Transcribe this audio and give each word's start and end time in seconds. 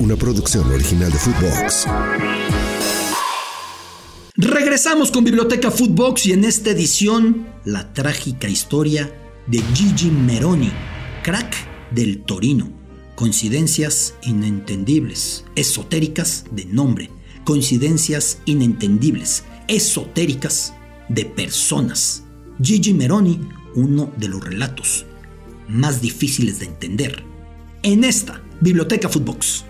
una 0.00 0.16
producción 0.16 0.66
original 0.72 1.12
de 1.12 1.18
Footbox. 1.18 1.86
Regresamos 4.34 5.10
con 5.10 5.24
Biblioteca 5.24 5.70
Footbox 5.70 6.26
y 6.26 6.32
en 6.32 6.44
esta 6.44 6.70
edición 6.70 7.46
la 7.66 7.92
trágica 7.92 8.48
historia 8.48 9.14
de 9.46 9.62
Gigi 9.74 10.10
Meroni, 10.10 10.72
crack 11.22 11.54
del 11.90 12.22
Torino. 12.22 12.72
Coincidencias 13.14 14.14
inentendibles, 14.22 15.44
esotéricas 15.54 16.46
de 16.50 16.64
nombre, 16.64 17.10
coincidencias 17.44 18.38
inentendibles, 18.46 19.44
esotéricas 19.68 20.72
de 21.10 21.26
personas. 21.26 22.24
Gigi 22.62 22.94
Meroni, 22.94 23.38
uno 23.74 24.10
de 24.16 24.28
los 24.28 24.42
relatos 24.42 25.04
más 25.68 26.00
difíciles 26.00 26.58
de 26.58 26.66
entender. 26.66 27.22
En 27.82 28.04
esta 28.04 28.42
Biblioteca 28.62 29.10
Footbox. 29.10 29.64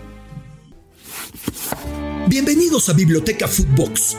Bienvenidos 2.27 2.89
a 2.89 2.93
Biblioteca 2.93 3.47
Footbox. 3.47 4.17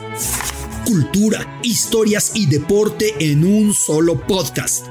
Cultura, 0.85 1.61
historias 1.62 2.33
y 2.35 2.47
deporte 2.47 3.15
en 3.21 3.45
un 3.45 3.75
solo 3.75 4.27
podcast. 4.27 4.87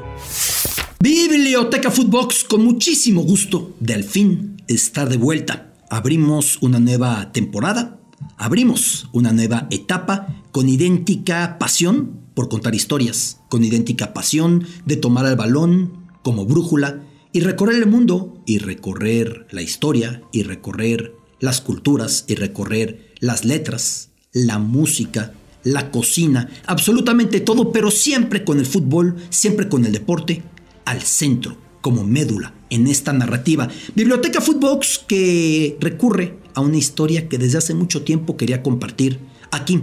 Biblioteca 1.00 1.92
Footbox 1.92 2.44
con 2.44 2.64
muchísimo 2.64 3.24
gusto 3.24 3.76
de 3.80 3.94
al 3.94 4.04
fin 4.04 4.62
estar 4.68 5.10
de 5.10 5.18
vuelta. 5.18 5.74
Abrimos 5.90 6.58
una 6.62 6.80
nueva 6.80 7.32
temporada, 7.32 8.00
abrimos 8.38 9.08
una 9.12 9.32
nueva 9.32 9.68
etapa 9.72 10.44
con 10.52 10.70
idéntica 10.70 11.58
pasión 11.60 12.22
por 12.34 12.50
contar 12.50 12.76
historias, 12.76 13.40
con 13.50 13.64
idéntica 13.64 14.14
pasión 14.14 14.66
de 14.86 14.96
tomar 14.96 15.26
el 15.26 15.36
balón 15.36 16.08
como 16.24 16.46
brújula 16.46 17.04
y 17.34 17.42
recorrer 17.42 17.78
el 17.78 17.88
mundo 17.88 18.42
y 18.46 18.58
recorrer 18.60 19.48
la 19.52 19.62
historia 19.62 20.24
y 20.32 20.44
recorrer 20.44 21.21
las 21.42 21.60
culturas 21.60 22.24
y 22.28 22.36
recorrer 22.36 23.14
las 23.20 23.44
letras, 23.44 24.10
la 24.32 24.60
música, 24.60 25.34
la 25.64 25.92
cocina, 25.92 26.50
absolutamente 26.66 27.42
todo, 27.42 27.74
pero 27.74 27.92
siempre 27.92 28.46
con 28.46 28.60
el 28.60 28.66
fútbol, 28.66 29.18
siempre 29.30 29.68
con 29.68 29.86
el 29.86 29.92
deporte 29.92 30.44
al 30.86 31.02
centro, 31.02 31.58
como 31.82 32.06
médula 32.06 32.54
en 32.70 32.88
esta 32.88 33.12
narrativa. 33.12 33.68
Biblioteca 33.96 34.40
Footbox 34.40 35.04
que 35.08 35.78
recurre 35.80 36.38
a 36.54 36.62
una 36.62 36.78
historia 36.78 37.28
que 37.28 37.38
desde 37.38 37.58
hace 37.58 37.74
mucho 37.74 38.04
tiempo 38.04 38.38
quería 38.38 38.64
compartir 38.64 39.20
aquí, 39.52 39.82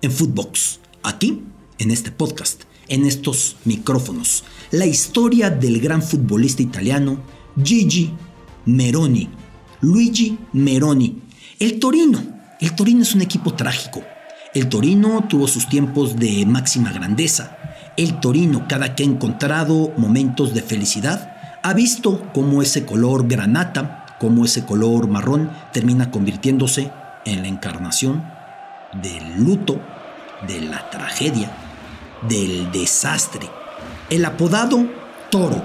en 0.00 0.12
Footbox, 0.12 0.80
aquí, 1.02 1.42
en 1.78 1.90
este 1.90 2.10
podcast, 2.10 2.62
en 2.88 3.04
estos 3.04 3.56
micrófonos. 3.64 4.44
La 4.70 4.86
historia 4.86 5.50
del 5.50 5.80
gran 5.80 6.02
futbolista 6.02 6.62
italiano 6.62 7.22
Gigi 7.62 8.10
Meroni, 8.66 9.28
Luigi 9.80 10.38
Meroni. 10.52 11.22
El 11.60 11.78
Torino, 11.78 12.20
el 12.60 12.74
Torino 12.74 13.02
es 13.02 13.14
un 13.14 13.22
equipo 13.22 13.54
trágico. 13.54 14.02
El 14.52 14.68
Torino 14.68 15.24
tuvo 15.28 15.46
sus 15.46 15.68
tiempos 15.68 16.16
de 16.16 16.44
máxima 16.46 16.90
grandeza. 16.90 17.56
El 17.96 18.18
Torino, 18.18 18.66
cada 18.68 18.94
que 18.96 19.04
ha 19.04 19.06
encontrado 19.06 19.92
momentos 19.96 20.52
de 20.52 20.62
felicidad, 20.62 21.60
ha 21.62 21.74
visto 21.74 22.24
cómo 22.32 22.60
ese 22.60 22.84
color 22.84 23.28
granata, 23.28 24.16
cómo 24.18 24.44
ese 24.44 24.64
color 24.64 25.06
marrón 25.06 25.50
termina 25.72 26.10
convirtiéndose 26.10 26.90
en 27.24 27.42
la 27.42 27.48
encarnación 27.48 28.24
del 29.00 29.44
luto, 29.44 29.80
de 30.48 30.60
la 30.60 30.90
tragedia, 30.90 31.52
del 32.28 32.72
desastre. 32.72 33.48
El 34.10 34.24
apodado 34.24 34.86
Toro. 35.30 35.62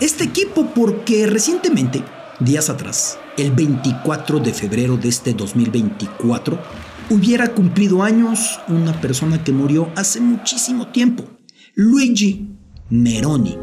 Este 0.00 0.24
equipo 0.24 0.66
porque 0.74 1.26
recientemente, 1.26 2.02
días 2.38 2.70
atrás, 2.70 3.18
el 3.40 3.52
24 3.52 4.38
de 4.38 4.52
febrero 4.52 4.96
de 4.98 5.08
este 5.08 5.32
2024, 5.32 6.60
hubiera 7.08 7.48
cumplido 7.48 8.02
años 8.02 8.60
una 8.68 9.00
persona 9.00 9.42
que 9.42 9.52
murió 9.52 9.90
hace 9.96 10.20
muchísimo 10.20 10.88
tiempo, 10.88 11.24
Luigi 11.74 12.48
Meroni, 12.90 13.56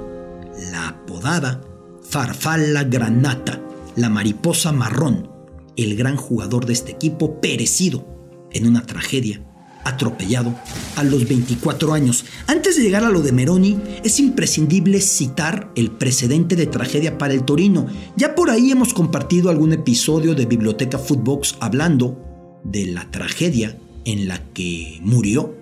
la 0.71 0.89
apodada 0.89 1.61
Farfalla 2.01 2.83
Granata, 2.85 3.61
la 3.95 4.09
mariposa 4.09 4.71
marrón, 4.71 5.29
el 5.75 5.95
gran 5.95 6.15
jugador 6.15 6.65
de 6.65 6.73
este 6.73 6.93
equipo 6.93 7.39
perecido 7.39 8.07
en 8.51 8.67
una 8.67 8.83
tragedia 8.83 9.46
atropellado 9.87 10.53
a 10.95 11.03
los 11.03 11.27
24 11.27 11.93
años. 11.93 12.25
Antes 12.47 12.75
de 12.75 12.83
llegar 12.83 13.03
a 13.03 13.09
lo 13.09 13.21
de 13.21 13.31
Meroni, 13.31 13.77
es 14.03 14.19
imprescindible 14.19 15.01
citar 15.01 15.71
el 15.75 15.91
precedente 15.91 16.55
de 16.55 16.67
tragedia 16.67 17.17
para 17.17 17.33
el 17.33 17.43
Torino. 17.43 17.87
Ya 18.15 18.35
por 18.35 18.49
ahí 18.49 18.71
hemos 18.71 18.93
compartido 18.93 19.49
algún 19.49 19.73
episodio 19.73 20.35
de 20.35 20.45
Biblioteca 20.45 20.97
Footbox 20.97 21.55
hablando 21.59 22.21
de 22.63 22.87
la 22.87 23.09
tragedia 23.11 23.77
en 24.05 24.27
la 24.27 24.43
que 24.53 24.99
murió 25.01 25.55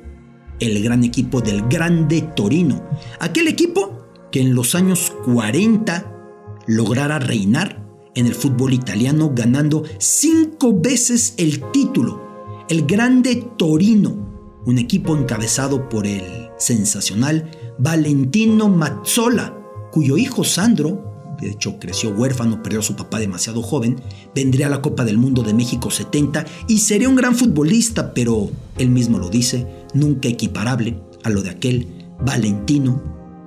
el 0.59 0.81
gran 0.83 1.03
equipo 1.03 1.41
del 1.41 1.67
Grande 1.67 2.21
Torino. 2.35 2.83
Aquel 3.19 3.47
equipo 3.47 4.07
que 4.31 4.41
en 4.41 4.55
los 4.55 4.75
años 4.75 5.13
40 5.25 6.11
lograra 6.67 7.19
reinar 7.19 7.85
en 8.15 8.25
el 8.25 8.33
fútbol 8.33 8.73
italiano 8.73 9.31
ganando 9.35 9.83
cinco 9.99 10.73
veces 10.79 11.35
el 11.37 11.61
título 11.71 12.24
el 12.69 12.85
grande 12.85 13.47
Torino, 13.57 14.61
un 14.65 14.77
equipo 14.79 15.15
encabezado 15.15 15.87
por 15.89 16.07
el 16.07 16.49
sensacional 16.57 17.49
Valentino 17.77 18.69
Mazzola, 18.69 19.55
cuyo 19.91 20.17
hijo 20.17 20.43
Sandro, 20.43 21.35
de 21.39 21.51
hecho 21.51 21.77
creció 21.79 22.09
huérfano, 22.11 22.63
perdió 22.63 22.79
a 22.79 22.83
su 22.83 22.95
papá 22.95 23.19
demasiado 23.19 23.61
joven, 23.61 24.01
vendría 24.33 24.67
a 24.67 24.71
la 24.71 24.81
Copa 24.81 25.05
del 25.05 25.17
Mundo 25.17 25.43
de 25.43 25.53
México 25.53 25.91
70 25.91 26.45
y 26.67 26.79
sería 26.79 27.09
un 27.09 27.15
gran 27.15 27.35
futbolista, 27.35 28.13
pero 28.13 28.49
él 28.77 28.89
mismo 28.89 29.19
lo 29.19 29.29
dice, 29.29 29.67
nunca 29.93 30.27
equiparable 30.27 30.99
a 31.23 31.29
lo 31.29 31.43
de 31.43 31.51
aquel 31.51 31.87
Valentino 32.25 33.01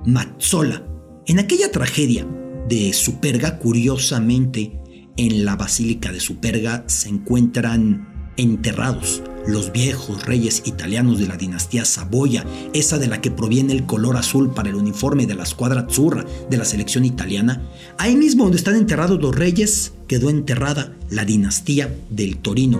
Mazzola. 0.05 0.85
En 1.25 1.39
aquella 1.39 1.71
tragedia 1.71 2.25
de 2.69 2.93
Superga, 2.93 3.59
curiosamente, 3.59 4.79
en 5.17 5.43
la 5.43 5.57
Basílica 5.57 6.11
de 6.11 6.21
Superga 6.21 6.85
se 6.87 7.09
encuentran 7.09 8.18
enterrados 8.39 9.21
los 9.47 9.71
viejos 9.71 10.25
reyes 10.25 10.63
italianos 10.65 11.19
de 11.19 11.27
la 11.27 11.37
dinastía 11.37 11.85
Saboya, 11.85 12.45
esa 12.73 12.97
de 12.99 13.07
la 13.07 13.21
que 13.21 13.31
proviene 13.31 13.73
el 13.73 13.85
color 13.85 14.17
azul 14.17 14.51
para 14.51 14.69
el 14.69 14.75
uniforme 14.75 15.25
de 15.25 15.35
la 15.35 15.43
escuadra 15.43 15.81
azzurra 15.81 16.25
de 16.49 16.57
la 16.57 16.65
selección 16.65 17.05
italiana, 17.05 17.61
ahí 17.97 18.15
mismo 18.15 18.43
donde 18.43 18.57
están 18.57 18.75
enterrados 18.75 19.19
los 19.21 19.35
reyes, 19.35 19.93
quedó 20.07 20.29
enterrada 20.29 20.93
la 21.09 21.25
dinastía 21.25 21.93
del 22.09 22.37
Torino, 22.37 22.79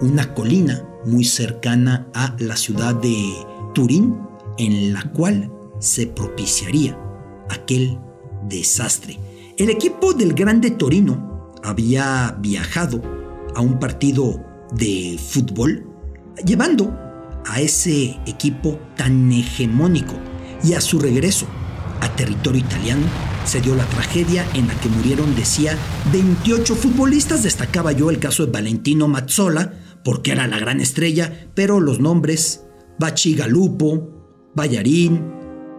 una 0.00 0.34
colina 0.34 0.84
muy 1.04 1.24
cercana 1.24 2.08
a 2.14 2.34
la 2.38 2.56
ciudad 2.56 2.94
de 2.94 3.32
Turín, 3.74 4.16
en 4.56 4.92
la 4.92 5.02
cual 5.12 5.50
se 5.78 6.06
propiciaría 6.06 6.98
aquel 7.50 7.98
desastre. 8.48 9.18
El 9.56 9.70
equipo 9.70 10.14
del 10.14 10.32
Grande 10.34 10.70
Torino 10.70 11.52
había 11.62 12.36
viajado 12.40 13.02
a 13.54 13.60
un 13.60 13.78
partido 13.78 14.47
de 14.72 15.18
fútbol, 15.18 15.86
llevando 16.44 16.96
a 17.46 17.60
ese 17.60 18.18
equipo 18.26 18.78
tan 18.96 19.32
hegemónico 19.32 20.14
y 20.62 20.74
a 20.74 20.80
su 20.80 20.98
regreso 20.98 21.46
a 22.00 22.14
territorio 22.14 22.60
italiano 22.60 23.06
se 23.44 23.60
dio 23.60 23.74
la 23.74 23.86
tragedia 23.86 24.46
en 24.54 24.68
la 24.68 24.78
que 24.78 24.90
murieron, 24.90 25.34
decía, 25.34 25.76
28 26.12 26.74
futbolistas. 26.74 27.42
Destacaba 27.42 27.92
yo 27.92 28.10
el 28.10 28.18
caso 28.18 28.44
de 28.44 28.52
Valentino 28.52 29.08
Mazzola, 29.08 29.72
porque 30.04 30.32
era 30.32 30.46
la 30.46 30.58
gran 30.58 30.80
estrella, 30.80 31.48
pero 31.54 31.80
los 31.80 31.98
nombres 31.98 32.66
Baci 32.98 33.34
Galupo, 33.34 34.50
Ballarín, 34.54 35.32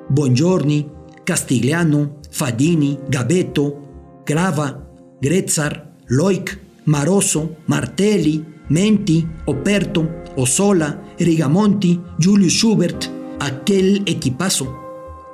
Bongiorni, 0.10 0.90
Castigliano, 1.26 2.20
Fadini, 2.32 2.98
Gabeto, 3.08 4.24
Grava, 4.26 4.90
Gretzar, 5.22 5.96
Loic, 6.08 6.60
Maroso, 6.90 7.56
Martelli, 7.68 8.44
Menti, 8.70 9.24
Operto, 9.46 10.24
Osola, 10.36 11.14
Rigamonti, 11.20 12.02
Julius 12.20 12.54
Schubert, 12.54 13.06
aquel 13.40 14.02
equipazo 14.08 14.76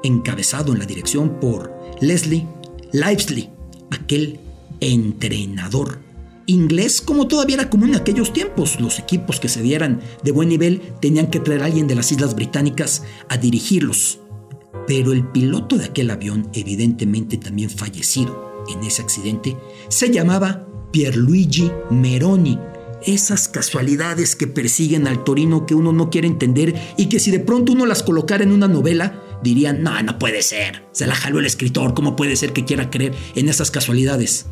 encabezado 0.04 0.74
en 0.74 0.80
la 0.80 0.86
dirección 0.86 1.40
por 1.40 1.74
Leslie 2.02 2.46
Livesley, 2.92 3.50
aquel 3.90 4.42
entrenador 4.81 6.04
inglés 6.46 7.00
como 7.02 7.28
todavía 7.28 7.56
era 7.56 7.69
común 7.69 7.90
en 7.90 7.96
aquellos 7.96 8.34
tiempos. 8.34 8.81
Los 8.81 9.00
equipos 9.00 9.40
que 9.40 9.48
se 9.48 9.62
dieran 9.62 10.01
de 10.24 10.31
buen 10.31 10.50
nivel 10.50 10.81
tenían 11.00 11.28
que 11.28 11.40
traer 11.40 11.62
a 11.63 11.68
alguien 11.68 11.88
de 11.88 11.96
las 11.96 12.12
Islas 12.12 12.36
Británicas 12.36 13.04
a 13.30 13.38
dirigirlos. 13.38 14.19
Pero 14.88 15.13
el 15.13 15.25
piloto 15.25 15.78
de 15.78 15.86
aquel 15.86 16.12
avión, 16.12 16.50
evidentemente 16.54 17.38
también 17.38 17.69
fallecido 17.69 18.63
en 18.68 18.84
ese 18.84 19.01
accidente, 19.01 19.58
se 19.88 20.12
llamaba 20.12 20.68
Pierluigi 20.96 21.70
Meroni, 21.92 22.58
esas 23.06 23.50
casualidades 23.50 24.34
que 24.38 24.48
persiguen 24.48 25.08
al 25.08 25.26
Torino 25.26 25.66
que 25.66 25.76
uno 25.76 25.92
no 25.92 26.10
quiere 26.10 26.26
entender 26.26 26.74
y 26.96 27.08
que 27.08 27.20
si 27.20 27.32
de 27.32 27.42
pronto 27.42 27.74
uno 27.74 27.86
las 27.86 28.02
colocara 28.02 28.46
en 28.46 28.54
una 28.54 28.70
novela, 28.70 29.22
dirían, 29.44 29.84
no, 29.84 30.02
no 30.04 30.18
puede 30.18 30.42
ser, 30.42 30.84
se 30.94 31.06
la 31.06 31.14
jaló 31.14 31.40
el 31.40 31.48
escritor, 31.48 31.94
¿cómo 31.96 32.16
puede 32.16 32.38
ser 32.38 32.54
que 32.54 32.64
quiera 32.64 32.92
creer 32.92 33.14
en 33.36 33.50
esas 33.50 33.72
casualidades? 33.72 34.46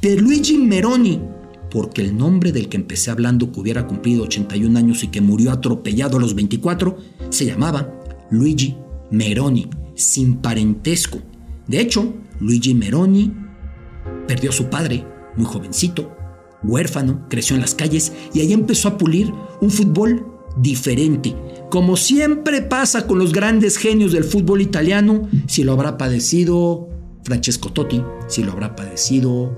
Luigi 0.00 0.56
Meroni, 0.56 1.20
porque 1.68 2.02
el 2.02 2.16
nombre 2.16 2.52
del 2.52 2.68
que 2.68 2.76
empecé 2.76 3.10
hablando 3.10 3.50
que 3.50 3.58
hubiera 3.58 3.88
cumplido 3.88 4.22
81 4.22 4.78
años 4.78 5.02
y 5.02 5.08
que 5.08 5.20
murió 5.20 5.50
atropellado 5.50 6.18
a 6.18 6.20
los 6.20 6.36
24 6.36 6.96
se 7.30 7.44
llamaba 7.44 7.92
Luigi 8.30 8.76
Meroni, 9.10 9.68
sin 9.96 10.36
parentesco. 10.36 11.18
De 11.66 11.80
hecho, 11.80 12.14
Luigi 12.38 12.72
Meroni 12.72 13.32
perdió 14.28 14.50
a 14.50 14.52
su 14.52 14.66
padre 14.66 15.04
muy 15.38 15.46
jovencito, 15.46 16.14
huérfano, 16.62 17.26
creció 17.30 17.56
en 17.56 17.62
las 17.62 17.74
calles 17.74 18.12
y 18.34 18.40
ahí 18.40 18.52
empezó 18.52 18.88
a 18.88 18.98
pulir 18.98 19.32
un 19.60 19.70
fútbol 19.70 20.26
diferente. 20.56 21.34
Como 21.70 21.96
siempre 21.96 22.62
pasa 22.62 23.06
con 23.06 23.18
los 23.18 23.32
grandes 23.32 23.76
genios 23.76 24.12
del 24.12 24.24
fútbol 24.24 24.60
italiano, 24.60 25.28
si 25.46 25.64
lo 25.64 25.72
habrá 25.72 25.96
padecido 25.96 26.88
Francesco 27.22 27.70
Totti, 27.70 28.02
si 28.26 28.42
lo 28.42 28.52
habrá 28.52 28.74
padecido 28.74 29.56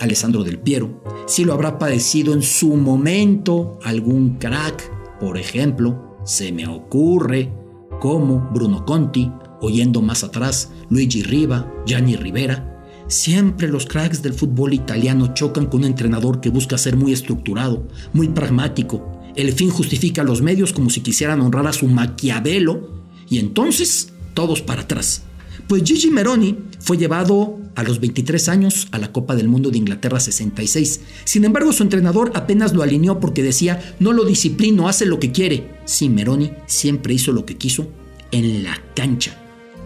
Alessandro 0.00 0.44
Del 0.44 0.58
Piero, 0.58 1.02
si 1.26 1.44
lo 1.44 1.52
habrá 1.52 1.78
padecido 1.78 2.34
en 2.34 2.42
su 2.42 2.76
momento 2.76 3.78
algún 3.84 4.36
crack, 4.38 4.90
por 5.20 5.38
ejemplo, 5.38 6.18
se 6.24 6.52
me 6.52 6.66
ocurre 6.66 7.52
como 8.00 8.50
Bruno 8.52 8.84
Conti, 8.84 9.30
oyendo 9.60 10.02
más 10.02 10.24
atrás 10.24 10.72
Luigi 10.90 11.22
Riva, 11.22 11.72
Gianni 11.86 12.16
Rivera. 12.16 12.73
Siempre 13.06 13.68
los 13.68 13.86
cracks 13.86 14.22
del 14.22 14.32
fútbol 14.32 14.72
italiano 14.72 15.34
chocan 15.34 15.66
con 15.66 15.80
un 15.80 15.86
entrenador 15.86 16.40
que 16.40 16.48
busca 16.48 16.78
ser 16.78 16.96
muy 16.96 17.12
estructurado, 17.12 17.86
muy 18.12 18.28
pragmático. 18.28 19.20
El 19.36 19.52
fin 19.52 19.70
justifica 19.70 20.24
los 20.24 20.40
medios 20.40 20.72
como 20.72 20.90
si 20.90 21.00
quisieran 21.00 21.40
honrar 21.40 21.66
a 21.66 21.72
su 21.72 21.86
Maquiavelo 21.86 23.04
y 23.28 23.38
entonces 23.38 24.12
todos 24.32 24.62
para 24.62 24.82
atrás. 24.82 25.22
Pues 25.68 25.82
Gigi 25.84 26.10
Meroni 26.10 26.56
fue 26.80 26.96
llevado 26.96 27.58
a 27.74 27.82
los 27.82 28.00
23 28.00 28.48
años 28.48 28.88
a 28.90 28.98
la 28.98 29.12
Copa 29.12 29.34
del 29.34 29.48
Mundo 29.48 29.70
de 29.70 29.78
Inglaterra 29.78 30.20
66. 30.20 31.00
Sin 31.24 31.44
embargo, 31.44 31.72
su 31.72 31.82
entrenador 31.82 32.32
apenas 32.34 32.72
lo 32.72 32.82
alineó 32.82 33.20
porque 33.20 33.42
decía, 33.42 33.96
no 33.98 34.12
lo 34.12 34.24
disciplino, 34.24 34.88
hace 34.88 35.06
lo 35.06 35.18
que 35.18 35.32
quiere. 35.32 35.70
Sí, 35.84 36.08
Meroni 36.08 36.52
siempre 36.66 37.14
hizo 37.14 37.32
lo 37.32 37.44
que 37.44 37.56
quiso 37.56 37.88
en 38.30 38.62
la 38.62 38.80
cancha. 38.94 39.43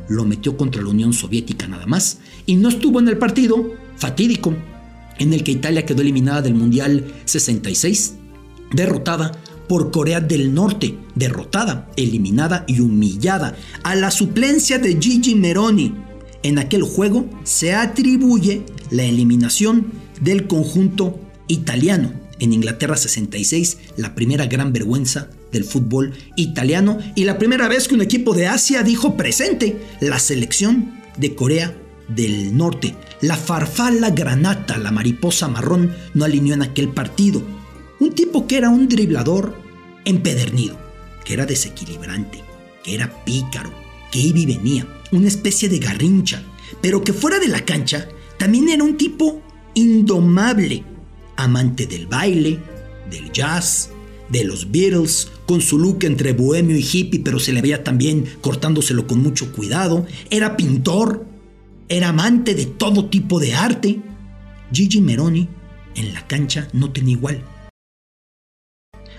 Lo 0.08 0.24
metió 0.24 0.56
contra 0.56 0.82
la 0.82 0.88
Unión 0.88 1.12
Soviética 1.12 1.66
nada 1.68 1.86
más 1.86 2.18
y 2.46 2.56
no 2.56 2.68
estuvo 2.68 2.98
en 3.00 3.08
el 3.08 3.18
partido 3.18 3.74
fatídico 3.96 4.54
en 5.18 5.32
el 5.34 5.42
que 5.42 5.52
Italia 5.52 5.84
quedó 5.84 6.02
eliminada 6.02 6.42
del 6.42 6.54
Mundial 6.54 7.12
66, 7.24 8.14
derrotada 8.72 9.32
por 9.68 9.90
Corea 9.90 10.20
del 10.20 10.54
Norte, 10.54 10.96
derrotada, 11.14 11.90
eliminada 11.96 12.64
y 12.66 12.80
humillada 12.80 13.56
a 13.82 13.94
la 13.94 14.10
suplencia 14.10 14.78
de 14.78 14.96
Gigi 15.00 15.34
Meroni. 15.34 15.94
En 16.42 16.58
aquel 16.58 16.82
juego 16.82 17.28
se 17.44 17.74
atribuye 17.74 18.64
la 18.90 19.04
eliminación 19.04 19.92
del 20.20 20.46
conjunto 20.46 21.20
italiano. 21.48 22.12
En 22.38 22.52
Inglaterra 22.52 22.96
66, 22.96 23.78
la 23.96 24.14
primera 24.14 24.46
gran 24.46 24.72
vergüenza 24.72 25.28
del 25.52 25.64
fútbol 25.64 26.12
italiano 26.36 26.98
y 27.14 27.24
la 27.24 27.38
primera 27.38 27.68
vez 27.68 27.88
que 27.88 27.94
un 27.94 28.02
equipo 28.02 28.34
de 28.34 28.46
Asia 28.46 28.82
dijo 28.82 29.16
presente, 29.16 29.80
la 30.00 30.18
selección 30.18 31.00
de 31.16 31.34
Corea 31.34 31.74
del 32.08 32.56
Norte. 32.56 32.94
La 33.20 33.36
farfala 33.36 34.10
granata, 34.10 34.78
la 34.78 34.90
mariposa 34.90 35.48
marrón, 35.48 35.94
no 36.14 36.24
alineó 36.24 36.54
en 36.54 36.62
aquel 36.62 36.88
partido. 36.88 37.42
Un 38.00 38.12
tipo 38.12 38.46
que 38.46 38.56
era 38.56 38.70
un 38.70 38.88
driblador 38.88 39.56
empedernido, 40.04 40.78
que 41.24 41.34
era 41.34 41.46
desequilibrante, 41.46 42.42
que 42.84 42.94
era 42.94 43.24
pícaro, 43.24 43.72
que 44.10 44.20
iba 44.20 44.38
y 44.38 44.46
venía, 44.46 44.86
una 45.12 45.28
especie 45.28 45.68
de 45.68 45.78
garrincha, 45.78 46.42
pero 46.80 47.02
que 47.02 47.12
fuera 47.12 47.38
de 47.38 47.48
la 47.48 47.64
cancha 47.64 48.08
también 48.38 48.68
era 48.68 48.84
un 48.84 48.96
tipo 48.96 49.42
indomable, 49.74 50.84
amante 51.36 51.86
del 51.86 52.06
baile, 52.06 52.58
del 53.10 53.32
jazz, 53.32 53.90
de 54.28 54.44
los 54.44 54.70
Beatles, 54.70 55.30
con 55.46 55.60
su 55.60 55.78
look 55.78 56.04
entre 56.04 56.32
bohemio 56.32 56.76
y 56.76 56.86
hippie, 56.90 57.20
pero 57.20 57.38
se 57.38 57.52
le 57.52 57.62
veía 57.62 57.84
también 57.84 58.24
cortándoselo 58.40 59.06
con 59.06 59.22
mucho 59.22 59.52
cuidado, 59.52 60.06
era 60.30 60.56
pintor, 60.56 61.26
era 61.88 62.08
amante 62.08 62.54
de 62.54 62.66
todo 62.66 63.06
tipo 63.06 63.40
de 63.40 63.54
arte. 63.54 64.00
Gigi 64.72 65.00
Meroni 65.00 65.48
en 65.94 66.12
la 66.12 66.26
cancha 66.26 66.68
no 66.72 66.92
tenía 66.92 67.14
igual. 67.14 67.42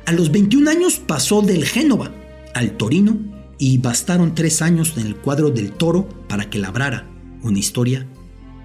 A 0.05 0.11
los 0.11 0.31
21 0.31 0.69
años 0.69 0.99
pasó 1.05 1.41
del 1.41 1.65
Génova 1.65 2.11
al 2.53 2.77
Torino 2.77 3.17
y 3.57 3.77
bastaron 3.77 4.33
tres 4.33 4.61
años 4.61 4.93
en 4.97 5.05
el 5.05 5.15
cuadro 5.15 5.51
del 5.51 5.71
Toro 5.71 6.07
para 6.27 6.49
que 6.49 6.59
labrara 6.59 7.07
una 7.43 7.59
historia 7.59 8.07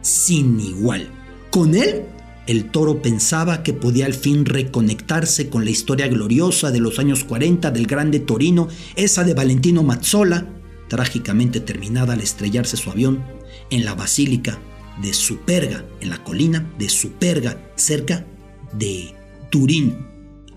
sin 0.00 0.60
igual. 0.60 1.08
Con 1.50 1.74
él, 1.74 2.02
el 2.46 2.70
Toro 2.70 3.00
pensaba 3.00 3.62
que 3.62 3.72
podía 3.72 4.06
al 4.06 4.14
fin 4.14 4.44
reconectarse 4.44 5.48
con 5.48 5.64
la 5.64 5.70
historia 5.70 6.08
gloriosa 6.08 6.70
de 6.70 6.80
los 6.80 6.98
años 6.98 7.24
40 7.24 7.70
del 7.70 7.86
grande 7.86 8.20
Torino, 8.20 8.68
esa 8.96 9.24
de 9.24 9.34
Valentino 9.34 9.82
Mazzola, 9.82 10.46
trágicamente 10.88 11.60
terminada 11.60 12.12
al 12.12 12.20
estrellarse 12.20 12.76
su 12.76 12.90
avión 12.90 13.24
en 13.70 13.84
la 13.84 13.94
basílica 13.94 14.58
de 15.00 15.14
Superga, 15.14 15.84
en 16.00 16.10
la 16.10 16.22
colina 16.22 16.70
de 16.78 16.88
Superga, 16.88 17.58
cerca 17.76 18.26
de 18.72 19.14
Turín. 19.50 20.06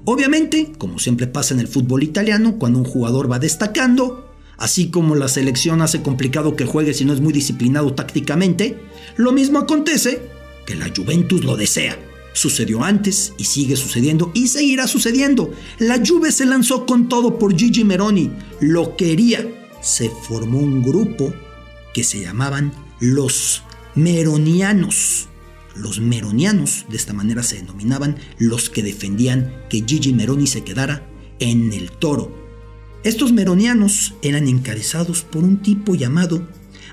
Obviamente, 0.03 0.73
como 0.77 0.99
siempre 0.99 1.27
pasa 1.27 1.53
en 1.53 1.59
el 1.59 1.67
fútbol 1.67 2.03
italiano, 2.03 2.57
cuando 2.57 2.79
un 2.79 2.85
jugador 2.85 3.31
va 3.31 3.39
destacando, 3.39 4.29
así 4.57 4.89
como 4.89 5.15
la 5.15 5.27
selección 5.27 5.81
hace 5.81 6.01
complicado 6.01 6.55
que 6.55 6.65
juegue 6.65 6.93
si 6.93 7.05
no 7.05 7.13
es 7.13 7.21
muy 7.21 7.33
disciplinado 7.33 7.93
tácticamente, 7.93 8.77
lo 9.15 9.31
mismo 9.31 9.59
acontece 9.59 10.36
que 10.67 10.75
la 10.75 10.91
Juventus 10.95 11.43
lo 11.43 11.57
desea. 11.57 11.97
Sucedió 12.33 12.83
antes 12.83 13.33
y 13.39 13.45
sigue 13.45 13.75
sucediendo 13.75 14.31
y 14.35 14.47
seguirá 14.47 14.85
sucediendo. 14.85 15.51
La 15.79 15.99
Juve 16.05 16.31
se 16.31 16.45
lanzó 16.45 16.85
con 16.85 17.09
todo 17.09 17.39
por 17.39 17.57
Gigi 17.57 17.83
Meroni, 17.83 18.31
lo 18.59 18.95
quería. 18.95 19.47
Se 19.81 20.11
formó 20.27 20.59
un 20.59 20.83
grupo 20.83 21.33
que 21.95 22.03
se 22.03 22.21
llamaban 22.21 22.71
los 22.99 23.63
Meronianos. 23.95 25.29
Los 25.75 25.99
Meronianos, 25.99 26.85
de 26.89 26.97
esta 26.97 27.13
manera 27.13 27.41
se 27.41 27.55
denominaban 27.55 28.17
los 28.37 28.69
que 28.69 28.83
defendían 28.83 29.63
que 29.69 29.83
Gigi 29.87 30.13
Meroni 30.13 30.45
se 30.45 30.63
quedara 30.63 31.09
en 31.39 31.73
el 31.73 31.89
toro. 31.91 32.35
Estos 33.03 33.31
Meronianos 33.31 34.15
eran 34.21 34.47
encabezados 34.47 35.21
por 35.21 35.43
un 35.43 35.61
tipo 35.61 35.95
llamado 35.95 36.47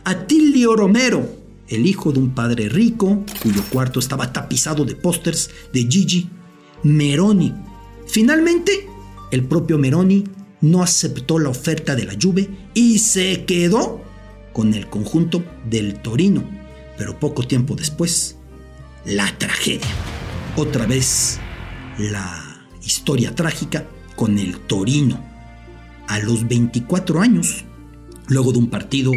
Atilio 0.05 0.77
Romero, 0.77 1.44
el 1.69 1.87
hijo 1.87 2.13
de 2.13 2.19
un 2.19 2.35
padre 2.35 2.69
rico 2.69 3.25
cuyo 3.43 3.63
cuarto 3.71 3.99
estaba 3.99 4.33
tapizado 4.33 4.85
de 4.85 4.97
pósters 4.97 5.51
de 5.73 5.87
Gigi 5.89 6.29
Meroni. 6.83 7.55
Finalmente, 8.07 8.89
el 9.31 9.45
propio 9.45 9.79
Meroni 9.79 10.25
no 10.61 10.83
aceptó 10.83 11.39
la 11.39 11.49
oferta 11.49 11.97
de 11.97 12.05
la 12.05 12.15
Juve 12.21 12.49
y 12.75 12.99
se 12.99 13.45
quedó 13.45 14.03
con 14.53 14.75
el 14.75 14.89
conjunto 14.89 15.45
del 15.69 16.01
Torino. 16.01 16.45
Pero 16.97 17.19
poco 17.19 17.47
tiempo 17.47 17.75
después, 17.75 18.37
la 19.05 19.37
tragedia. 19.39 19.89
Otra 20.57 20.87
vez, 20.87 21.41
la 21.99 22.67
historia 22.83 23.35
trágica 23.35 23.87
con 24.15 24.39
el 24.39 24.61
Torino. 24.61 25.33
A 26.07 26.19
los 26.19 26.47
24 26.47 27.21
años, 27.21 27.65
luego 28.29 28.53
de 28.53 28.59
un 28.59 28.69
partido 28.69 29.11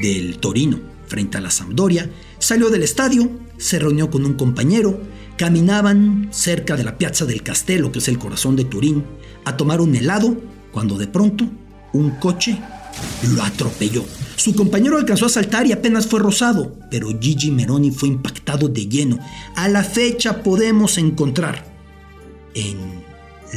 del 0.00 0.38
Torino 0.38 0.93
frente 1.14 1.38
a 1.38 1.40
la 1.40 1.52
Sampdoria, 1.52 2.10
salió 2.40 2.70
del 2.70 2.82
estadio, 2.82 3.30
se 3.56 3.78
reunió 3.78 4.10
con 4.10 4.24
un 4.24 4.34
compañero, 4.34 4.98
caminaban 5.36 6.26
cerca 6.32 6.76
de 6.76 6.82
la 6.82 6.98
Piazza 6.98 7.24
del 7.24 7.44
Castello, 7.44 7.92
que 7.92 8.00
es 8.00 8.08
el 8.08 8.18
corazón 8.18 8.56
de 8.56 8.64
Turín, 8.64 9.04
a 9.44 9.56
tomar 9.56 9.80
un 9.80 9.94
helado, 9.94 10.36
cuando 10.72 10.98
de 10.98 11.06
pronto 11.06 11.46
un 11.92 12.10
coche 12.18 12.58
lo 13.32 13.44
atropelló. 13.44 14.04
Su 14.34 14.56
compañero 14.56 14.96
alcanzó 14.96 15.26
a 15.26 15.28
saltar 15.28 15.68
y 15.68 15.72
apenas 15.72 16.08
fue 16.08 16.18
rozado, 16.18 16.76
pero 16.90 17.16
Gigi 17.20 17.52
Meroni 17.52 17.92
fue 17.92 18.08
impactado 18.08 18.66
de 18.66 18.88
lleno. 18.88 19.20
A 19.54 19.68
la 19.68 19.84
fecha 19.84 20.42
podemos 20.42 20.98
encontrar 20.98 21.64
en 22.54 22.76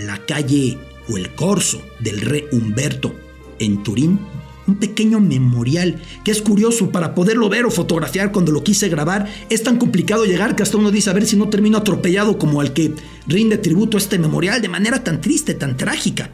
la 0.06 0.24
calle 0.28 0.78
o 1.10 1.18
el 1.18 1.34
corso 1.34 1.82
del 2.02 2.22
rey 2.22 2.44
Humberto 2.52 3.16
en 3.58 3.82
Turín 3.82 4.20
un 4.68 4.76
pequeño 4.76 5.20
memorial 5.20 6.02
que 6.24 6.32
es 6.32 6.42
curioso 6.42 6.92
para 6.92 7.16
poderlo 7.16 7.50
ver 7.50 7.66
o 7.66 7.72
fotografiar 7.72 8.32
cuando 8.32 8.52
lo 8.52 8.64
quise 8.64 8.90
grabar. 8.90 9.28
Es 9.50 9.64
tan 9.64 9.78
complicado 9.78 10.26
llegar 10.26 10.56
que 10.56 10.64
hasta 10.64 10.78
uno 10.78 10.92
dice 10.92 11.10
a 11.10 11.14
ver 11.14 11.26
si 11.26 11.38
no 11.38 11.50
termino 11.50 11.78
atropellado 11.78 12.38
como 12.38 12.62
al 12.62 12.74
que 12.74 12.94
rinde 13.28 13.58
tributo 13.58 13.98
a 13.98 14.00
este 14.00 14.20
memorial 14.20 14.62
de 14.62 14.70
manera 14.70 15.04
tan 15.04 15.22
triste, 15.22 15.54
tan 15.54 15.78
trágica. 15.78 16.32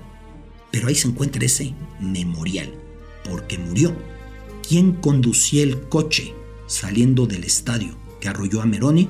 Pero 0.71 0.87
ahí 0.87 0.95
se 0.95 1.07
encuentra 1.07 1.45
ese 1.45 1.73
memorial, 1.99 2.73
porque 3.29 3.57
murió. 3.59 3.95
¿Quién 4.67 4.93
conducía 4.93 5.63
el 5.63 5.81
coche 5.81 6.33
saliendo 6.67 7.27
del 7.27 7.43
estadio 7.43 7.97
que 8.19 8.29
arrolló 8.29 8.61
a 8.61 8.65
Meroni? 8.65 9.09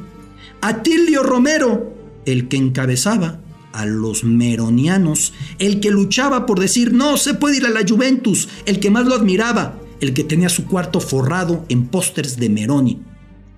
Atilio 0.62 1.24
Romero, 1.24 1.94
el 2.26 2.48
que 2.48 2.58
encabezaba 2.58 3.40
a 3.74 3.86
los 3.86 4.24
meronianos, 4.24 5.34
el 5.60 5.80
que 5.80 5.92
luchaba 5.92 6.46
por 6.46 6.60
decir 6.60 6.94
no 6.94 7.18
se 7.18 7.34
puede 7.34 7.58
ir 7.58 7.66
a 7.66 7.70
la 7.70 7.86
Juventus, 7.88 8.48
el 8.66 8.80
que 8.80 8.90
más 8.90 9.06
lo 9.06 9.16
admiraba, 9.16 9.80
el 10.00 10.14
que 10.14 10.24
tenía 10.24 10.50
su 10.50 10.66
cuarto 10.66 11.00
forrado 11.00 11.66
en 11.70 11.88
pósters 11.88 12.38
de 12.38 12.50
Meroni, 12.50 13.02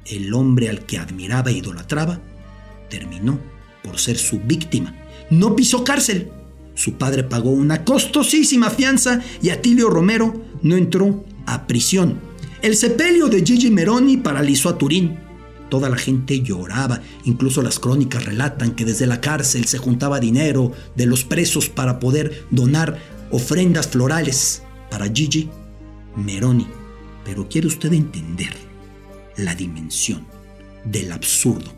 el 0.05 0.33
hombre 0.33 0.69
al 0.69 0.85
que 0.85 0.97
admiraba 0.97 1.51
e 1.51 1.57
idolatraba, 1.57 2.21
terminó 2.89 3.39
por 3.83 3.99
ser 3.99 4.17
su 4.17 4.39
víctima. 4.39 4.95
No 5.29 5.55
pisó 5.55 5.83
cárcel. 5.83 6.31
Su 6.73 6.93
padre 6.93 7.23
pagó 7.23 7.51
una 7.51 7.83
costosísima 7.83 8.69
fianza 8.69 9.21
y 9.41 9.49
Atilio 9.49 9.89
Romero 9.89 10.43
no 10.61 10.75
entró 10.75 11.23
a 11.45 11.67
prisión. 11.67 12.19
El 12.61 12.75
sepelio 12.75 13.27
de 13.27 13.45
Gigi 13.45 13.69
Meroni 13.69 14.17
paralizó 14.17 14.69
a 14.69 14.77
Turín. 14.77 15.24
Toda 15.69 15.89
la 15.89 15.97
gente 15.97 16.41
lloraba, 16.41 17.01
incluso 17.23 17.61
las 17.61 17.79
crónicas 17.79 18.25
relatan 18.25 18.75
que 18.75 18.85
desde 18.85 19.07
la 19.07 19.21
cárcel 19.21 19.65
se 19.65 19.77
juntaba 19.77 20.19
dinero 20.19 20.71
de 20.95 21.05
los 21.05 21.23
presos 21.23 21.69
para 21.69 21.99
poder 21.99 22.45
donar 22.51 22.99
ofrendas 23.31 23.87
florales 23.87 24.61
para 24.89 25.09
Gigi 25.09 25.49
Meroni. 26.15 26.67
Pero 27.23 27.49
quiere 27.49 27.67
usted 27.67 27.91
entender 27.93 28.53
la 29.37 29.55
dimensión 29.55 30.25
del 30.85 31.11
absurdo 31.11 31.73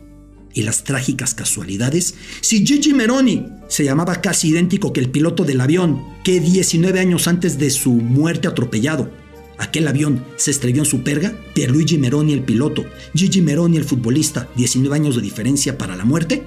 y 0.52 0.62
las 0.62 0.84
trágicas 0.84 1.34
casualidades, 1.34 2.14
si 2.40 2.66
Gigi 2.66 2.92
Meroni 2.92 3.46
se 3.68 3.84
llamaba 3.84 4.20
casi 4.20 4.48
idéntico 4.48 4.92
que 4.92 5.00
el 5.00 5.10
piloto 5.10 5.44
del 5.44 5.60
avión 5.60 6.02
que 6.24 6.40
19 6.40 6.98
años 7.00 7.28
antes 7.28 7.58
de 7.58 7.70
su 7.70 7.92
muerte 7.92 8.48
atropellado, 8.48 9.10
aquel 9.58 9.88
avión 9.88 10.24
se 10.36 10.50
estrelló 10.50 10.82
en 10.82 10.86
su 10.86 11.02
perga, 11.02 11.34
Pierluigi 11.54 11.98
Meroni 11.98 12.32
el 12.32 12.42
piloto, 12.42 12.86
Gigi 13.14 13.42
Meroni 13.42 13.76
el 13.76 13.84
futbolista, 13.84 14.48
19 14.56 14.94
años 14.94 15.16
de 15.16 15.22
diferencia 15.22 15.76
para 15.76 15.96
la 15.96 16.04
muerte, 16.04 16.44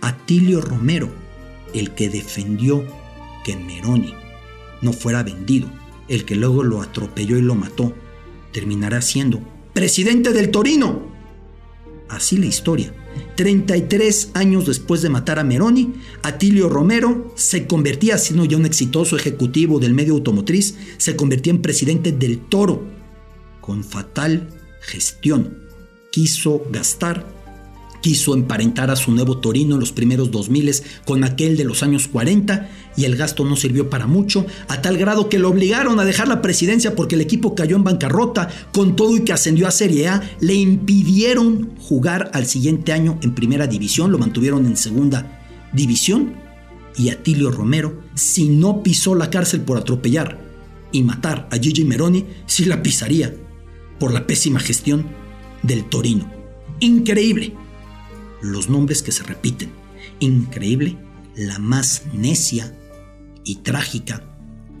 Atilio 0.00 0.60
Romero, 0.60 1.10
el 1.74 1.92
que 1.92 2.08
defendió 2.08 2.84
que 3.44 3.56
Meroni 3.56 4.14
no 4.80 4.92
fuera 4.92 5.22
vendido, 5.22 5.70
el 6.08 6.24
que 6.24 6.34
luego 6.34 6.64
lo 6.64 6.82
atropelló 6.82 7.38
y 7.38 7.42
lo 7.42 7.54
mató, 7.54 7.94
terminará 8.52 9.00
siendo 9.00 9.40
presidente 9.72 10.32
del 10.32 10.50
Torino. 10.50 11.11
Así 12.08 12.36
la 12.36 12.46
historia. 12.46 12.92
33 13.36 14.30
años 14.34 14.66
después 14.66 15.02
de 15.02 15.08
matar 15.08 15.38
a 15.38 15.44
Meroni, 15.44 15.94
Atilio 16.22 16.68
Romero 16.68 17.32
se 17.36 17.66
convertía, 17.66 18.18
siendo 18.18 18.44
ya 18.44 18.56
un 18.56 18.66
exitoso 18.66 19.16
ejecutivo 19.16 19.78
del 19.78 19.94
medio 19.94 20.14
automotriz, 20.14 20.76
se 20.98 21.16
convertía 21.16 21.52
en 21.52 21.62
presidente 21.62 22.12
del 22.12 22.38
Toro. 22.38 22.82
Con 23.60 23.84
fatal 23.84 24.48
gestión. 24.80 25.58
Quiso 26.10 26.62
gastar 26.70 27.26
quiso 28.02 28.34
emparentar 28.34 28.90
a 28.90 28.96
su 28.96 29.12
nuevo 29.12 29.38
Torino 29.38 29.76
en 29.76 29.80
los 29.80 29.92
primeros 29.92 30.30
2000 30.30 30.82
con 31.06 31.24
aquel 31.24 31.56
de 31.56 31.64
los 31.64 31.82
años 31.82 32.08
40 32.08 32.68
y 32.96 33.04
el 33.04 33.16
gasto 33.16 33.44
no 33.44 33.56
sirvió 33.56 33.88
para 33.88 34.06
mucho, 34.06 34.44
a 34.68 34.82
tal 34.82 34.98
grado 34.98 35.30
que 35.30 35.38
lo 35.38 35.48
obligaron 35.48 35.98
a 35.98 36.04
dejar 36.04 36.28
la 36.28 36.42
presidencia 36.42 36.94
porque 36.94 37.14
el 37.14 37.22
equipo 37.22 37.54
cayó 37.54 37.76
en 37.76 37.84
bancarrota, 37.84 38.50
con 38.72 38.96
todo 38.96 39.16
y 39.16 39.24
que 39.24 39.32
ascendió 39.32 39.66
a 39.66 39.70
Serie 39.70 40.08
A, 40.08 40.22
le 40.40 40.54
impidieron 40.54 41.74
jugar 41.78 42.30
al 42.34 42.44
siguiente 42.46 42.92
año 42.92 43.18
en 43.22 43.34
primera 43.34 43.66
división, 43.66 44.12
lo 44.12 44.18
mantuvieron 44.18 44.66
en 44.66 44.76
segunda 44.76 45.40
división. 45.72 46.34
Y 46.98 47.08
Atilio 47.08 47.50
Romero, 47.50 48.02
si 48.14 48.50
no 48.50 48.82
pisó 48.82 49.14
la 49.14 49.30
cárcel 49.30 49.62
por 49.62 49.78
atropellar 49.78 50.38
y 50.92 51.02
matar 51.02 51.48
a 51.50 51.56
Gigi 51.56 51.84
Meroni, 51.84 52.26
sí 52.44 52.66
la 52.66 52.82
pisaría 52.82 53.34
por 53.98 54.12
la 54.12 54.26
pésima 54.26 54.60
gestión 54.60 55.06
del 55.62 55.88
Torino. 55.88 56.30
Increíble 56.80 57.54
los 58.42 58.68
nombres 58.68 59.02
que 59.02 59.12
se 59.12 59.22
repiten. 59.22 59.70
Increíble, 60.20 60.98
la 61.36 61.58
más 61.58 62.02
necia 62.12 62.76
y 63.44 63.56
trágica 63.56 64.24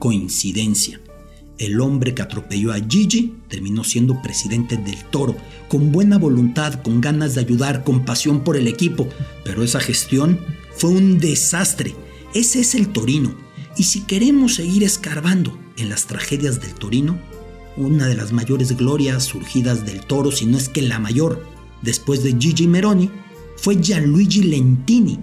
coincidencia. 0.02 1.00
El 1.58 1.80
hombre 1.80 2.12
que 2.12 2.22
atropelló 2.22 2.72
a 2.72 2.80
Gigi 2.80 3.36
terminó 3.46 3.84
siendo 3.84 4.20
presidente 4.20 4.76
del 4.76 5.04
Toro, 5.04 5.36
con 5.68 5.92
buena 5.92 6.18
voluntad, 6.18 6.82
con 6.82 7.00
ganas 7.00 7.36
de 7.36 7.42
ayudar, 7.42 7.84
con 7.84 8.04
pasión 8.04 8.42
por 8.42 8.56
el 8.56 8.66
equipo, 8.66 9.08
pero 9.44 9.62
esa 9.62 9.78
gestión 9.78 10.40
fue 10.74 10.90
un 10.90 11.20
desastre. 11.20 11.94
Ese 12.34 12.60
es 12.60 12.74
el 12.74 12.88
Torino. 12.88 13.32
Y 13.76 13.84
si 13.84 14.00
queremos 14.00 14.56
seguir 14.56 14.82
escarbando 14.82 15.56
en 15.76 15.88
las 15.88 16.06
tragedias 16.06 16.60
del 16.60 16.74
Torino, 16.74 17.16
una 17.76 18.08
de 18.08 18.16
las 18.16 18.32
mayores 18.32 18.76
glorias 18.76 19.22
surgidas 19.22 19.86
del 19.86 20.00
Toro, 20.00 20.32
si 20.32 20.46
no 20.46 20.58
es 20.58 20.68
que 20.68 20.82
la 20.82 20.98
mayor, 20.98 21.46
después 21.80 22.24
de 22.24 22.34
Gigi 22.36 22.66
Meroni, 22.66 23.08
fue 23.62 23.80
Gianluigi 23.80 24.42
Lentini, 24.42 25.20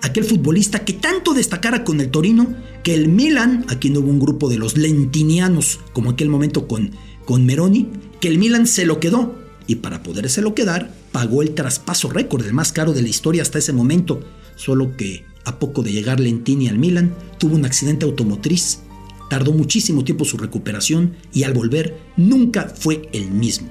aquel 0.00 0.24
futbolista 0.24 0.82
que 0.82 0.94
tanto 0.94 1.34
destacara 1.34 1.84
con 1.84 2.00
el 2.00 2.10
Torino 2.10 2.56
que 2.82 2.94
el 2.94 3.08
Milan, 3.08 3.66
aquí 3.68 3.90
no 3.90 4.00
hubo 4.00 4.08
un 4.08 4.18
grupo 4.18 4.48
de 4.48 4.56
los 4.56 4.78
lentinianos 4.78 5.78
como 5.92 6.08
aquel 6.08 6.30
momento 6.30 6.66
con, 6.66 6.92
con 7.26 7.44
Meroni, 7.44 7.90
que 8.18 8.28
el 8.28 8.38
Milan 8.38 8.66
se 8.66 8.86
lo 8.86 8.98
quedó 8.98 9.34
y 9.66 9.76
para 9.76 10.02
podérselo 10.02 10.54
quedar 10.54 10.94
pagó 11.12 11.42
el 11.42 11.52
traspaso 11.52 12.08
récord, 12.08 12.46
el 12.46 12.54
más 12.54 12.72
caro 12.72 12.94
de 12.94 13.02
la 13.02 13.10
historia 13.10 13.42
hasta 13.42 13.58
ese 13.58 13.74
momento, 13.74 14.20
solo 14.56 14.96
que 14.96 15.26
a 15.44 15.58
poco 15.58 15.82
de 15.82 15.92
llegar 15.92 16.18
Lentini 16.18 16.68
al 16.68 16.78
Milan 16.78 17.14
tuvo 17.38 17.56
un 17.56 17.66
accidente 17.66 18.06
automotriz, 18.06 18.80
tardó 19.28 19.52
muchísimo 19.52 20.02
tiempo 20.02 20.24
su 20.24 20.38
recuperación 20.38 21.14
y 21.34 21.42
al 21.42 21.52
volver 21.52 21.98
nunca 22.16 22.72
fue 22.74 23.10
el 23.12 23.30
mismo. 23.30 23.68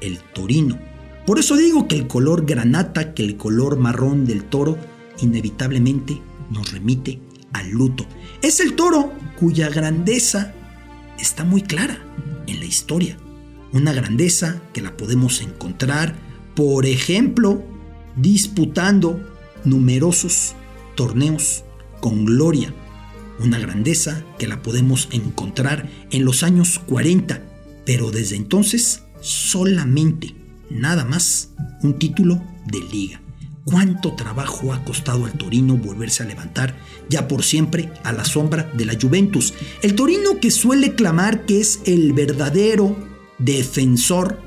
El 0.00 0.20
Torino 0.32 0.87
por 1.28 1.38
eso 1.38 1.58
digo 1.58 1.86
que 1.88 1.94
el 1.94 2.06
color 2.06 2.46
granata, 2.46 3.12
que 3.12 3.22
el 3.22 3.36
color 3.36 3.78
marrón 3.78 4.24
del 4.24 4.44
toro, 4.44 4.78
inevitablemente 5.20 6.22
nos 6.50 6.72
remite 6.72 7.20
al 7.52 7.68
luto. 7.68 8.06
Es 8.40 8.60
el 8.60 8.72
toro 8.72 9.12
cuya 9.38 9.68
grandeza 9.68 10.54
está 11.18 11.44
muy 11.44 11.60
clara 11.60 12.02
en 12.46 12.60
la 12.60 12.64
historia. 12.64 13.18
Una 13.74 13.92
grandeza 13.92 14.62
que 14.72 14.80
la 14.80 14.96
podemos 14.96 15.42
encontrar, 15.42 16.16
por 16.54 16.86
ejemplo, 16.86 17.62
disputando 18.16 19.20
numerosos 19.66 20.54
torneos 20.94 21.62
con 22.00 22.24
gloria. 22.24 22.72
Una 23.38 23.58
grandeza 23.58 24.24
que 24.38 24.48
la 24.48 24.62
podemos 24.62 25.10
encontrar 25.12 25.90
en 26.10 26.24
los 26.24 26.42
años 26.42 26.78
40, 26.86 27.42
pero 27.84 28.10
desde 28.10 28.36
entonces 28.36 29.02
solamente 29.20 30.47
nada 30.70 31.04
más 31.04 31.50
un 31.82 31.98
título 31.98 32.42
de 32.66 32.80
liga. 32.80 33.20
¿Cuánto 33.64 34.14
trabajo 34.14 34.72
ha 34.72 34.82
costado 34.82 35.26
al 35.26 35.32
Torino 35.32 35.76
volverse 35.76 36.22
a 36.22 36.26
levantar 36.26 36.74
ya 37.10 37.28
por 37.28 37.44
siempre 37.44 37.92
a 38.02 38.12
la 38.12 38.24
sombra 38.24 38.70
de 38.74 38.86
la 38.86 38.96
Juventus? 39.00 39.52
El 39.82 39.94
Torino 39.94 40.40
que 40.40 40.50
suele 40.50 40.94
clamar 40.94 41.44
que 41.44 41.60
es 41.60 41.80
el 41.84 42.14
verdadero 42.14 42.96
defensor 43.38 44.40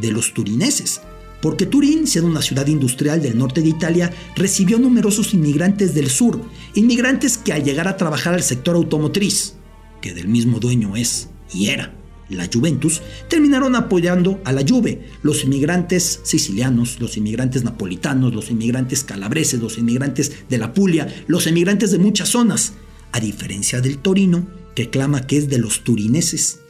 de 0.00 0.12
los 0.12 0.34
turineses, 0.34 1.00
porque 1.42 1.66
Turín, 1.66 2.06
siendo 2.06 2.30
una 2.30 2.42
ciudad 2.42 2.66
industrial 2.68 3.20
del 3.20 3.36
norte 3.36 3.60
de 3.60 3.70
Italia, 3.70 4.12
recibió 4.36 4.78
numerosos 4.78 5.34
inmigrantes 5.34 5.94
del 5.94 6.08
sur, 6.08 6.40
inmigrantes 6.74 7.38
que 7.38 7.52
al 7.52 7.64
llegar 7.64 7.88
a 7.88 7.96
trabajar 7.96 8.34
al 8.34 8.42
sector 8.42 8.76
automotriz, 8.76 9.54
que 10.00 10.14
del 10.14 10.28
mismo 10.28 10.60
dueño 10.60 10.94
es 10.96 11.28
y 11.52 11.70
era 11.70 11.92
la 12.36 12.48
Juventus, 12.52 13.02
terminaron 13.28 13.76
apoyando 13.76 14.40
a 14.44 14.52
la 14.52 14.64
Juve, 14.66 15.08
los 15.22 15.44
inmigrantes 15.44 16.20
sicilianos, 16.22 17.00
los 17.00 17.16
inmigrantes 17.16 17.64
napolitanos, 17.64 18.34
los 18.34 18.50
inmigrantes 18.50 19.04
calabreses, 19.04 19.60
los 19.60 19.78
inmigrantes 19.78 20.32
de 20.48 20.58
la 20.58 20.72
Puglia, 20.72 21.08
los 21.26 21.46
inmigrantes 21.46 21.90
de 21.90 21.98
muchas 21.98 22.28
zonas, 22.28 22.74
a 23.12 23.20
diferencia 23.20 23.80
del 23.80 23.98
Torino, 23.98 24.46
que 24.74 24.90
clama 24.90 25.26
que 25.26 25.36
es 25.36 25.48
de 25.48 25.58
los 25.58 25.84
turineses, 25.84 26.60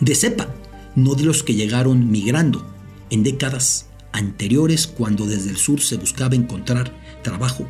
de 0.00 0.14
cepa, 0.14 0.54
no 0.94 1.14
de 1.14 1.24
los 1.24 1.42
que 1.42 1.54
llegaron 1.54 2.10
migrando. 2.10 2.66
En 3.10 3.22
décadas 3.22 3.86
anteriores 4.12 4.86
cuando 4.86 5.26
desde 5.26 5.50
el 5.50 5.56
sur 5.56 5.80
se 5.80 5.96
buscaba 5.96 6.34
encontrar 6.34 6.92
trabajo 7.22 7.68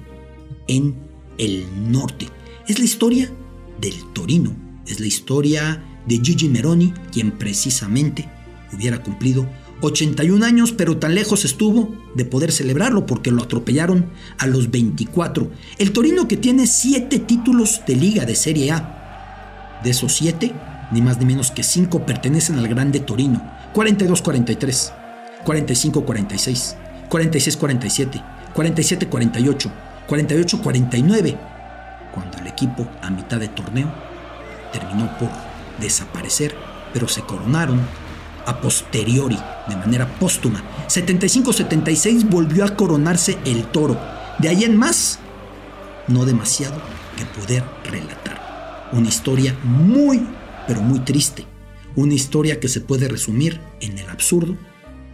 en 0.68 0.94
el 1.38 1.66
norte. 1.90 2.28
Es 2.68 2.78
la 2.78 2.84
historia 2.84 3.30
del 3.80 3.94
Torino, 4.12 4.56
es 4.86 5.00
la 5.00 5.06
historia 5.06 5.82
de 6.06 6.18
Gigi 6.18 6.48
Meroni, 6.48 6.94
quien 7.12 7.32
precisamente 7.32 8.28
hubiera 8.72 9.02
cumplido 9.02 9.46
81 9.82 10.44
años, 10.44 10.72
pero 10.72 10.96
tan 10.96 11.14
lejos 11.14 11.44
estuvo 11.44 11.94
de 12.14 12.24
poder 12.24 12.50
celebrarlo 12.50 13.06
porque 13.06 13.30
lo 13.30 13.42
atropellaron 13.42 14.06
a 14.38 14.46
los 14.46 14.70
24. 14.70 15.50
El 15.78 15.92
Torino 15.92 16.26
que 16.26 16.36
tiene 16.36 16.66
7 16.66 17.18
títulos 17.20 17.82
de 17.86 17.96
liga 17.96 18.24
de 18.24 18.34
Serie 18.34 18.72
A. 18.72 19.80
De 19.84 19.90
esos 19.90 20.14
7, 20.14 20.52
ni 20.92 21.02
más 21.02 21.18
ni 21.18 21.26
menos 21.26 21.50
que 21.50 21.62
5 21.62 22.06
pertenecen 22.06 22.58
al 22.58 22.68
Grande 22.68 23.00
Torino. 23.00 23.42
42-43, 23.74 24.92
45-46, 25.44 26.74
46-47, 27.10 28.24
47-48, 28.54 29.70
48-49. 30.08 31.38
Cuando 32.14 32.38
el 32.38 32.46
equipo 32.46 32.88
a 33.02 33.10
mitad 33.10 33.38
de 33.38 33.48
torneo 33.48 33.92
terminó 34.72 35.18
por 35.18 35.28
desaparecer, 35.80 36.54
pero 36.92 37.08
se 37.08 37.22
coronaron 37.22 37.80
a 38.46 38.60
posteriori, 38.60 39.38
de 39.68 39.76
manera 39.76 40.06
póstuma. 40.18 40.62
75-76 40.88 42.28
volvió 42.28 42.64
a 42.64 42.76
coronarse 42.76 43.38
el 43.44 43.64
toro. 43.64 43.98
De 44.38 44.48
ahí 44.48 44.64
en 44.64 44.76
más, 44.76 45.18
no 46.08 46.24
demasiado 46.24 46.80
que 47.16 47.24
poder 47.26 47.64
relatar. 47.84 48.88
Una 48.92 49.08
historia 49.08 49.56
muy, 49.64 50.24
pero 50.66 50.80
muy 50.80 51.00
triste. 51.00 51.44
Una 51.96 52.14
historia 52.14 52.60
que 52.60 52.68
se 52.68 52.80
puede 52.80 53.08
resumir 53.08 53.60
en 53.80 53.98
el 53.98 54.08
absurdo 54.08 54.56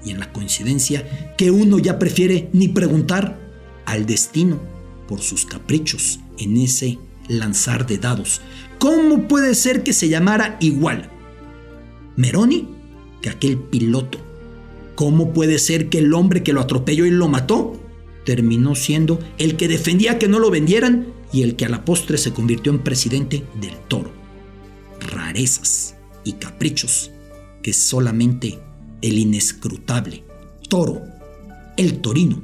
y 0.04 0.11
en 0.11 0.21
la 0.21 0.33
coincidencia 0.33 1.35
que 1.38 1.50
uno 1.50 1.78
ya 1.78 1.99
prefiere 1.99 2.50
ni 2.52 2.69
preguntar 2.69 3.38
al 3.87 4.04
destino 4.04 4.61
por 5.09 5.21
sus 5.21 5.47
caprichos 5.47 6.21
en 6.38 6.57
ese 6.57 6.99
lanzar 7.28 7.87
de 7.87 7.99
dados. 7.99 8.40
¿Cómo 8.83 9.29
puede 9.29 9.55
ser 9.55 9.85
que 9.85 9.93
se 9.93 10.09
llamara 10.09 10.57
igual 10.59 11.09
Meroni 12.17 12.67
que 13.21 13.31
aquel 13.31 13.57
piloto? 13.57 14.19
¿Cómo 14.97 15.33
puede 15.33 15.61
ser 15.61 15.89
que 15.89 15.99
el 15.99 16.12
hombre 16.12 16.43
que 16.43 16.53
lo 16.53 16.61
atropelló 16.61 17.07
y 17.07 17.11
lo 17.11 17.29
mató 17.29 17.81
terminó 18.25 18.75
siendo 18.75 19.21
el 19.39 19.57
que 19.57 19.69
defendía 19.69 20.19
que 20.19 20.27
no 20.27 20.41
lo 20.41 20.51
vendieran 20.51 21.12
y 21.33 21.43
el 21.43 21.55
que 21.55 21.67
a 21.67 21.69
la 21.69 21.85
postre 21.85 22.19
se 22.19 22.33
convirtió 22.33 22.73
en 22.73 22.81
presidente 22.81 23.45
del 23.61 23.79
toro? 23.87 24.11
Rarezas 24.99 25.95
y 26.25 26.33
caprichos 26.33 27.12
que 27.62 27.73
solamente 27.73 28.59
el 29.01 29.17
inescrutable 29.17 30.25
toro, 30.69 31.03
el 31.77 32.01
torino, 32.01 32.43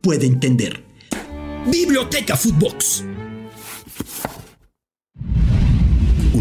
puede 0.00 0.26
entender. 0.26 0.82
Biblioteca 1.70 2.36
Footbox. 2.36 3.04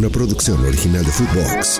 Producción 0.10 0.64
original 0.66 1.04
de 1.04 1.12
Footbox. 1.12 1.80